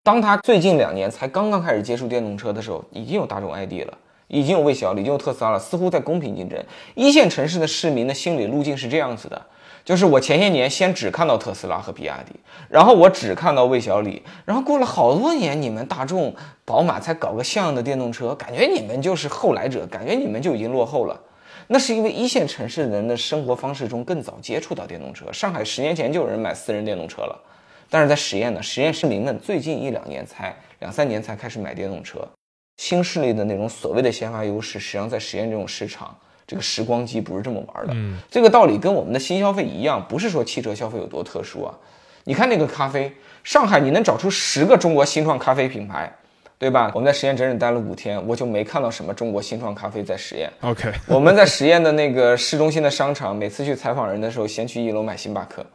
[0.05, 6.59] 当他最近两年才刚刚开始接触电动车的时候，已经有大众 ID 了，已经有魏小李，已经有特斯拉了，似乎在公平竞争。
[6.97, 9.41] 一线城市的市民的心理路径是这样子的，
[9.85, 12.35] 就是我前些年先只看到特斯拉和比亚迪，
[12.69, 16.35] 然后我只看到魏小李，然后过了好多年，你们大众、
[16.65, 21.21] 宝马才搞个像样的电动车，感觉你们就是后来者，感觉你们就已经落后了。
[21.69, 27.41] 那是因为一线城市人的生活方式中更早接触到电动车，上海十年前就有人买私人电动车了。
[27.93, 32.27] 但是在实验呢，实验市民们最近一两年才两三年才开始买电动车，
[32.79, 37.93] 新势力的那种所谓的先发优势，实际上在实验这种市场，这个时光机不是这么玩的。
[37.95, 41.75] 嗯，这个道理跟我们的新消费一样，不是说汽车消费有多特殊啊。
[42.25, 43.13] 你看那个咖啡，
[43.45, 46.11] 上海你能找出十个中国新创咖啡品牌，
[46.57, 46.91] 对吧？
[46.95, 50.51] 我们在实验整整待了五天，我就没看到什么中国新创咖啡在实验。
[50.63, 55.67] OK，我们在实验的那个市中心的商场，每次去采访人的时候，先去一楼买星巴克，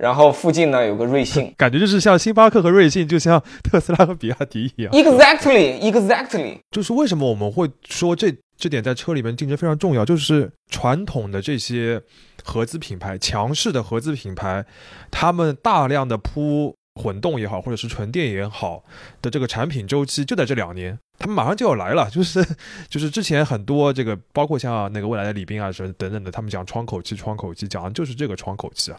[0.00, 1.52] 然后附近呢有个瑞幸。
[1.58, 4.92] 感觉就是像星巴克和瑞幸，就像特斯拉和比亚迪一样。
[4.92, 6.58] Exactly, exactly。
[6.70, 12.00] 就是为什么我们会说这这点在车里面竞争非常重要，就是传统的这些
[12.44, 14.64] 合资品牌、强势的合资品牌，
[15.10, 18.82] 他们大量的铺混动也好，或者是纯电也好
[19.20, 22.08] 的这个产品周期就在这两年，他们马上就要来了。
[22.10, 22.42] 就是
[22.88, 28.98] 就是之前很多这个，包括像那个未来的李斌啊什么等等的，他们讲窗口期，窗口期讲的就是这个窗口期啊。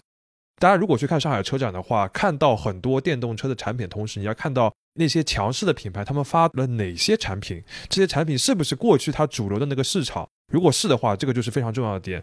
[0.60, 10.28] 大家如果去看上海车展的话，看到很多电动车的产品，同时你要看到那些强势的品牌，他们发了哪些产品，这些产品是不是过去它主流的那个市场？
[10.52, 12.20] 如果是的话，这个就是非常重要的点。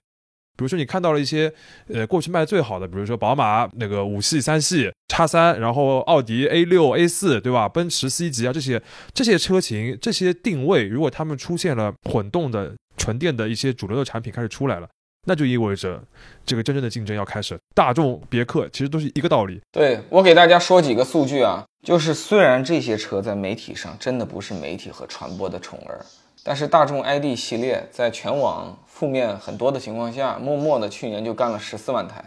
[0.57, 1.53] 比如说你看到了一些
[1.89, 7.69] 呃过去卖的最好的，比如说宝马那个五系、三系、叉三，然后奥迪 A 六、A 四，对吧？
[7.69, 8.81] 奔驰 C 级啊这些
[9.13, 14.89] 这些车型这些定位，如果他们出现了混动的、纯电的一些主流的产品开始出来了。
[15.25, 16.03] 那就意味着
[16.45, 17.59] 这个真正的竞争要开始。
[17.75, 19.61] 大众、别克其实都是一个道理。
[19.73, 26.05] 对我给大家说几个数据啊，就是虽然这些车在媒体上真的不是媒体和传播的宠儿，
[26.43, 32.25] 但是大众 ID 系列在全网负面很多的情况下，默默的去年就干了十四万台。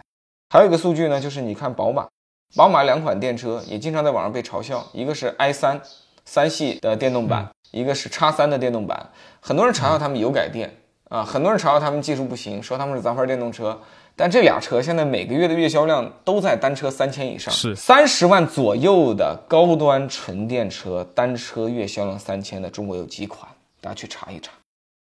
[0.49, 2.07] 还有一个数据呢，就是你看宝马，
[2.55, 5.79] 宝马两款电车也经常在网上被嘲笑，一个是 i 三
[6.25, 10.73] 三系的电动版，一个是叉三的电动版，很多人嘲笑他们油改电。
[11.09, 13.79] 啊，很多人嘲笑他们技术不行，说他们是杂牌电动车，
[14.15, 23.49] 但这俩车现在每个月的月销量都在单车三千以上，是三十万左右的高端纯电车，单车月销量三千的中国有几款？
[23.79, 24.51] 大家去查一查。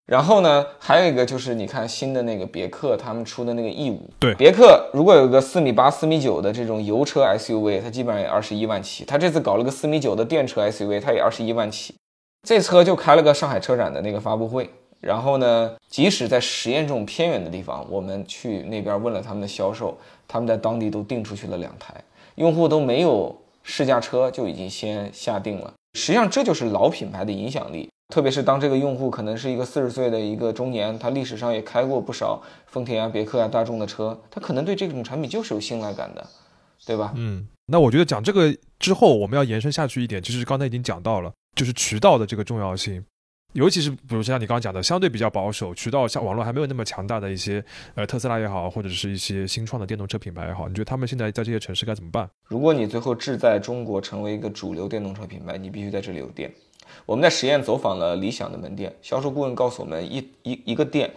[0.06, 9.06] 然后呢，还有一个就是你看新的那个别克他们出的那个 E 五，对别克如果有个四米八、四米九的这种油车 SUV，它基本上也二十一万起。
[9.06, 11.94] 它这次搞了个四米九的电车 SUV，它也二十一万起。
[12.46, 14.68] 这车就开了个上海车展的那个发布会。
[15.04, 21.94] 然后呢，即使在实验这种偏远的地方，我们去那边问了他们的销售，他们在当地都订出去了两台，
[22.36, 25.72] 用户都没有试驾车就已经先下定了。
[25.98, 36.26] 实际上，这就是老品牌的影响力，特别是当这个用户可能是一个四十岁的一个中年，他历史上也开过不少丰田啊、别克啊、大众的车，他可能对这种产品就是有信赖感的，
[36.86, 37.12] 对吧？
[37.14, 43.04] 嗯，那我觉得讲这个之后，我们要延伸下去一点，其实刚才已经讲到了，就是渠道的这个重要性。
[43.54, 47.64] 尤其是比如像你刚刚讲的，相对比较保守，渠道像网络还没有那么强大的一些，
[47.94, 52.28] 呃，特斯拉也好，或者是一些新创的电动车品牌也好，你觉得他们现在在这些城市该怎么办？
[52.48, 56.52] 如果你最后志在中国成为一个主流电动车品牌，你必须在这里有店。
[57.06, 61.12] 我们在实验走访了理想的门店，销售顾问告诉我们，一一一个店，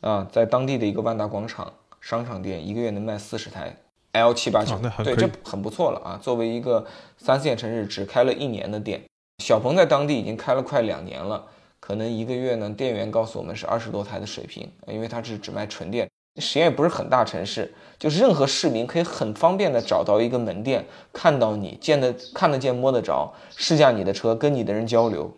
[0.00, 1.70] 啊，在当地的一个万达广场
[2.00, 3.76] 商场店，一个月能卖四十台
[4.12, 6.18] L 七八九对，这很不错了啊。
[6.22, 6.86] 作为一个
[7.18, 9.02] 三四线城市只开了一年的店，
[9.44, 11.44] 小鹏在当地已经开了快两年了。
[11.86, 16.08] 可能一个月呢，店员告诉我们是二十多台的水平，因为它是只卖纯电。
[16.40, 25.30] 实验也不是很大城市，就是任何市民可以很方便的找到一个门店，看到你，见得看得见摸得着，试驾你的车，跟你的人交流。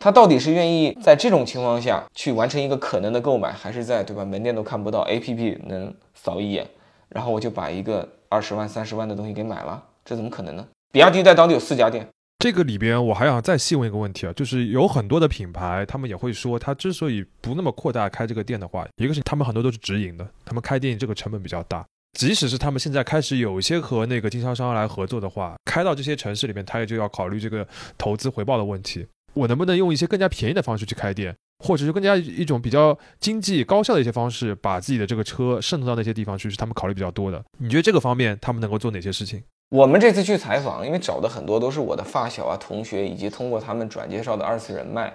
[0.00, 6.66] 他到底是愿意在这种情况下去完成一个可能的购买，还是在对吧门店都看不到，APP 能扫一眼，
[7.10, 9.80] 然后我就把一个二十万、三十万的东西给买了？
[10.04, 10.66] 这怎么可能呢？
[10.90, 12.08] 比亚迪在当地有四家店。
[12.38, 21.84] 这个里边我还想再细问一个问题啊，就是有很多的品牌，他们也会说，他之所以不那么扩大开这个店的话，一个是他们很多都是直营的，他们开店这个成本比较大。
[22.12, 27.66] 即使是他们现在开始有一些和那个经销商来合作的话，开到这些城市里面，他也就要考虑这个
[27.98, 29.06] 投资回报的问题。
[29.34, 31.34] 我能不能用一些更加便宜的方式去开店，
[31.64, 37.44] 或者是更加一种比较经济高效的一些方式，把自己的这个车渗透到那些地方去，是他们考虑比较多的。
[37.58, 39.42] 你觉得这个方面他们能够做哪些事情？
[39.70, 45.12] 我们这次去采访，因为找的很多都是我的发小啊、同学，以及通过他们转介绍的二次人脉。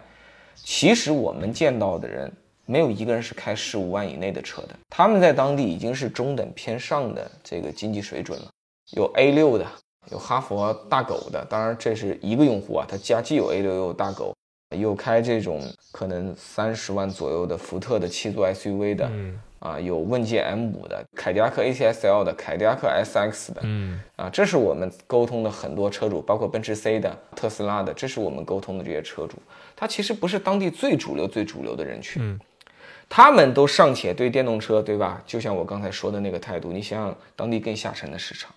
[0.55, 2.29] 其实我们见到的人，
[2.65, 4.75] 没有一个人是开十五万以内的车的。
[4.89, 8.47] 他们在当地已经是中等偏上的这个经济水准了，
[8.91, 9.65] 有 A 六的，
[10.11, 14.35] 有哈佛大狗的，当然这是一个用户啊，他家既有 A 六又有大狗，
[14.77, 15.61] 有开这种
[15.93, 29.37] 可能三十万左右的福特的七座 SUV 的，嗯啊，有问界 M 五的，凯迪拉克 ATS-L 的，凯迪拉克 SX 的，嗯啊，这是我们沟通的很多车主，包括奔驰 C 的、特斯拉的，这是我们沟通的这些车主。
[29.75, 32.39] 他其实不是当地最主流、最主流的人群，嗯
[33.07, 35.21] 他们都尚且对电动车，对吧？
[35.27, 38.49] 就像我刚才说的那个态度，你想想当地更下沉的市场，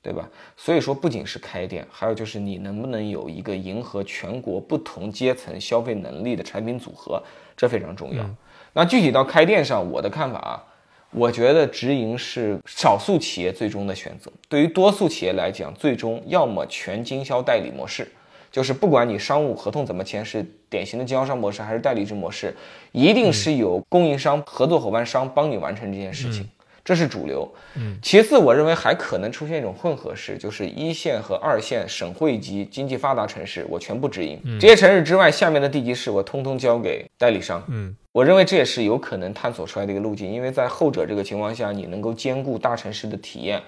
[0.00, 0.26] 对吧？
[0.56, 7.22] 所以说，不仅是开店，还有就是你能不能有一个迎合全国不同阶层消费能力的产品组合，
[7.56, 8.24] 这非常重要。
[8.72, 10.62] 那具体到开店上，我的看法啊，
[11.10, 14.30] 我觉得直营是少数企业最终的选择。
[14.48, 18.10] 对于多数企业来讲，最终要么全经销代理模式，
[18.52, 22.54] 就是不管你商务合同怎么签，是典型的经销商模式还是代理制模式，
[22.92, 26.48] 一定是有供应商、合作伙伴商帮你完成这件事情。
[26.84, 43.62] 这是主流，嗯，其次，我认为还可能出现一种混合式，就是一线和二线省会级经济发达城市，我全部直营，这些城市之外，下面的地级市我通通交给代理商，嗯，我认为这也是有可能探索出来的一个路径，因为在后者这个情况下，你能够兼顾大城市的体验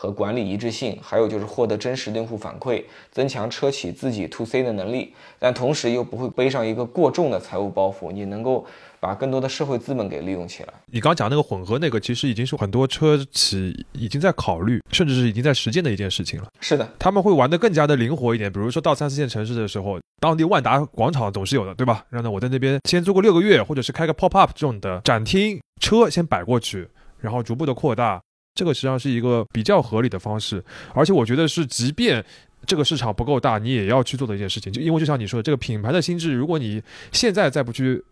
[0.00, 8.64] 和管理一致性，还有就是获得真实的用户反馈，增强车企自己 to C 的能力，但同时又不会背上一个过重的财务包袱，你能够
[9.00, 10.72] 把更多的社会资本给利用起来。
[10.92, 16.46] 你刚刚讲那个混合那个，其实已经是很多车企已经在考虑，甚至是已经在实践的一件事情了。
[16.60, 22.04] 是的，他们会玩得更加的灵活一点，比如说到三四线城市的时候，当地万达广场总是有的，对吧？
[22.08, 26.88] 让呢我在那边先租个六个月，或者是开个 pop up 这种的展厅，车先摆过去，
[27.18, 28.22] 然后逐步的扩大，
[28.58, 30.62] 这个实际上是一个比较合理的方式。
[30.92, 32.24] 而且我觉得是，即便
[32.66, 36.82] 这个市场不够大，你也要去做的一件事情，就因为就像你说的，这个品牌的心智，如果你
[37.12, 38.02] 现在再不去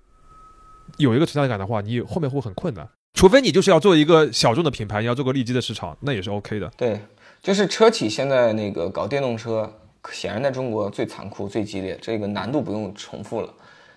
[0.99, 2.89] 有一个存在感的话，你后面会很困难。
[3.15, 6.71] 除非你就是要做一个小众的品牌，你要做个利基的市场，那也是 OK 的。
[6.77, 7.01] 对，
[7.43, 9.73] 就是车企现在那个搞电动车，
[10.13, 13.53] 显然在中国最残酷、最激烈，这个难度不用重复了。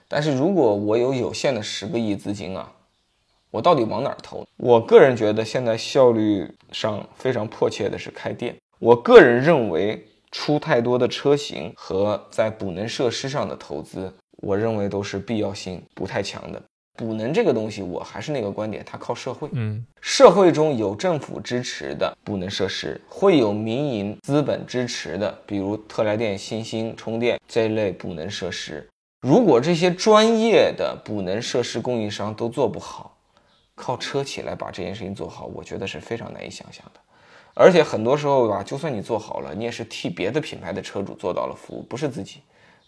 [0.08, 2.72] 但是如果我有有限的十个亿资金啊，
[3.52, 4.46] 我到底往哪儿投？
[4.58, 8.56] 我个人觉得现在效率上非常迫切的是开店。
[8.80, 16.62] 我个人认为出太多的车型和在补能设施上的投资，我认为都是必要性不太强的。
[16.98, 19.48] 补能这个东西，我还是那个观点，它靠社会。
[19.54, 28.88] 嗯社会中有政府支持的补能设施，会有民营资本支持的，比如特来电、新兴充电这一类补能设施。
[29.22, 33.18] 如果这些专业的补能设施供应商都做不好，
[33.80, 37.00] 靠车企来把这件事情做好，我觉得是非常难以想象的。
[37.54, 42.42] 而且很多时候吧，就算你做好了，你也是替别的品牌的车主做到了服务，不是自己。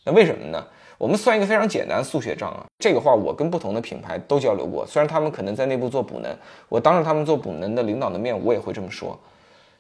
[0.03, 0.65] 那为什么呢？
[0.97, 6.35] 我们算一个非常简单的数学账啊，这个话我跟不同的品牌都交流过，虽然他们可能在内部做补能，
[6.69, 9.19] 我当着他们做补能的领导的面，我也会这么说。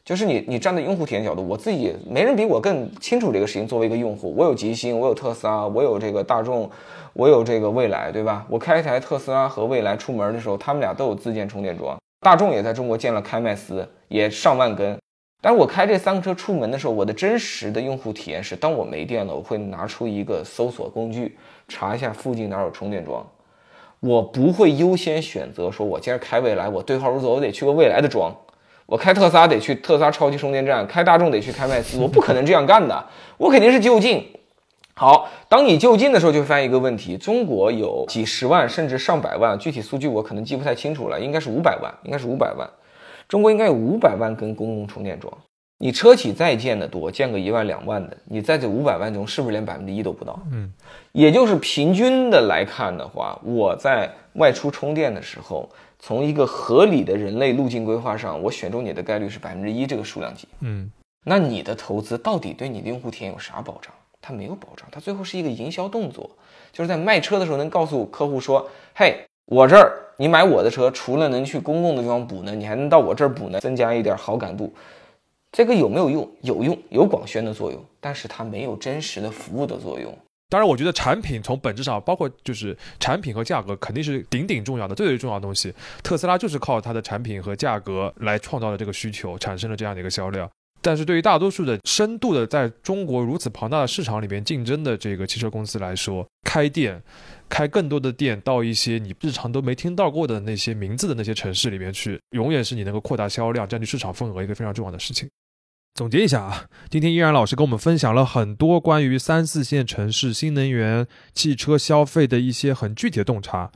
[0.03, 3.67] 就是你，你站在用户体验角度，我自己没人比我更清楚这个事情。
[3.67, 6.69] 作为一个用户，我有极星，我有特斯拉，我有这个大众，
[7.13, 8.45] 我有这个蔚来，对吧？
[8.49, 11.97] 我开一台特斯拉和蔚来出门的时候，他们俩都有自建充电桩。
[12.21, 14.97] 大众也在中国建了开麦斯，也上万根。
[15.39, 21.37] 但是我开这三个车出门的时候，我的真实的用户体验是，当我没电了，我会拿出一个搜索工具，
[21.67, 23.25] 查一下附近哪有充电桩。
[23.99, 28.35] 我不会优先选择说，我今儿开蔚来，我对号入座，我得去个蔚来的桩。
[28.91, 33.05] 我开特斯拉得去特斯拉超级充电站，开大众得去开麦斯，我不可能这样干的，
[33.37, 34.29] 我肯定是就近。
[34.93, 42.69] 好，当你就近的时候，就会发现一个问题：中国有几十万甚至上百万，具体数据我可能记不太清楚了，应该是五百万，应该是五百万。
[43.29, 45.31] 中国应该有五百万根公共充电桩。
[45.81, 50.39] 你车企再建的多，建个一万两万的，你在这五百万中是不是连百分之一都不到？
[50.51, 50.71] 嗯，
[51.11, 55.67] 也就是平均的来看的话，我在外出充电的时候，
[55.97, 60.47] 从一个合理的人类路径规划上，我选中你的概率是百分之一这个数量级。
[60.59, 60.87] 嗯
[61.23, 63.91] 那你的投资到底对你的用户体验有啥保障？
[64.21, 66.29] 它没有保障，它最后是一个营销动作，
[66.71, 69.15] 就是在卖车的时候能告诉客户说：“嘿，
[69.47, 74.71] 我这儿你买我的车，除了能去公共的地方补呢，你还能到我这儿补呢，增加一点好感度。”
[75.51, 76.31] 这个有没有用？
[76.41, 80.17] 有用，有广宣的作用，但是它没有真实的服务的作用。
[80.49, 85.73] 当然，我觉得产品从本质上，包括就是产品和价格，肯定是顶顶重要的，最最重要的东西。
[86.01, 90.49] 特斯拉就是靠它的产品和价格来创造了这个需求，产生了这样的一个销量。
[90.81, 97.01] 但是对于大多数的深度的在中国如此庞大的市场里边竞争的这个汽车公司来说，开店，
[97.47, 105.29] 开更多的店到一些你日常都没听到过的那些名字的那些城市里面去，永远是你能够扩大销量、占据市场份额一个非常重要的事情。
[105.93, 113.69] 总结一下啊，今天依然老师跟我们分享了很多关于三四线城市新能源汽车消费的一些很具体的洞察。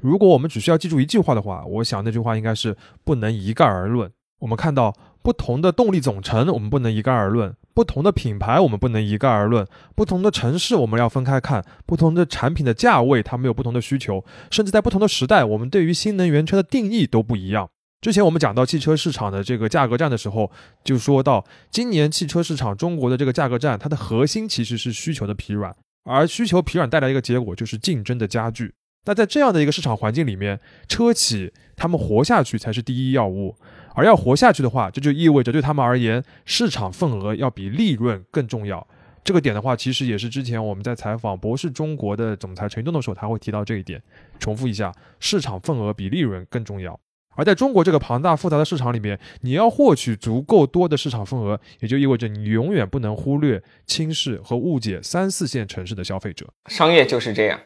[0.00, 4.10] 如果我们只需要记住一句话的话，我想那句话应该是不能一概而论。
[4.38, 17.70] 我们看到不同的动力总成我们不能一概而论，不同的品牌我们不能一概而论，不同的城市我们要分开看，不同的产品的价位它们有不同的需求，甚至在不同的时代，我们对于新能源车的定义都不一样。
[18.06, 20.48] 之前我们讲到汽车市场的这个价格战的时候，
[20.84, 28.72] 就说到今年汽车市场中国的这个价格战，它的核心其实是需求的疲软，而需求疲软带来一个结果就是竞争的加剧。
[29.06, 33.56] 那在这样的一个市场环境里面，车企他们活下去才是第一要务。
[33.96, 38.86] 而要活下去的话，这就意味着对他们而言，市场份额要比利润更重要。
[39.24, 44.00] 这个点的话，其实也是之前我们在采访博士中国的总裁陈东的时候，他会提到这一点。
[44.38, 46.96] 重复一下，市场份额比利润更重要。
[47.36, 56.46] 而在中国这个庞大复杂的市场里面，你要获取足够多的市场份额，也就意味着你永远不能忽略、轻视和误解三四线城市的消费者。
[56.68, 57.60] 商业就是这样。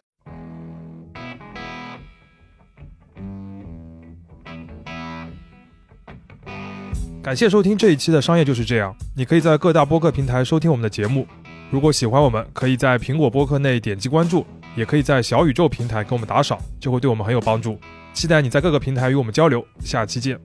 [7.23, 8.93] 感谢收听这一期的《商业就是这样》。
[9.15, 11.27] 你可以在各大播客平台收听我们的节目。
[11.71, 14.45] 如果喜欢我们，可以在苹果播客内点击关注，
[14.75, 17.79] 也可以在小宇宙平台给我们打赏，就会对我们很有帮助。
[18.21, 19.67] 期待你在各个平台与我们交流。
[19.83, 20.39] 下期见。